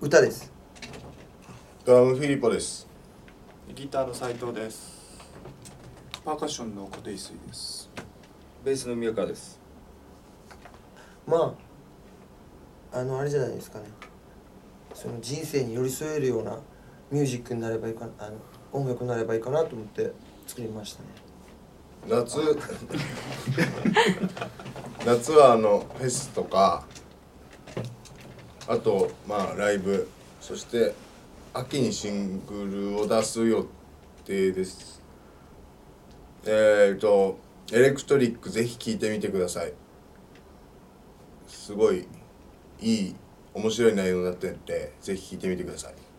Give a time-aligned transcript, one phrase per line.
[0.00, 0.52] 歌です。
[1.84, 2.86] ドラムフィリポです。
[3.74, 5.18] ギターの斉藤です。
[6.22, 7.90] パーカッションの固定水です。
[8.62, 9.58] ベースの宮川です。
[11.26, 11.56] ま
[12.92, 13.86] ああのあれじゃないですかね。
[14.92, 16.58] その人生に寄り添えるような
[17.10, 18.36] ミュージックになればいいかあの
[18.72, 20.12] 音楽になればいいかなと思って
[20.46, 21.08] 作りましたね。
[22.22, 22.38] 夏。
[25.06, 26.84] 夏はあのフェスとか
[28.68, 30.08] あとまあライブ。
[30.40, 30.94] そして
[31.54, 33.66] 秋にシングルを出す予
[34.24, 35.00] 定です。
[36.44, 37.38] えっ、ー、と
[37.72, 39.72] エレクトリックぜひ聴いてみてください。
[41.46, 42.06] すごい
[42.80, 43.16] いい
[43.54, 46.11] 面白い内容になってるんでぜひ聴いてみてください。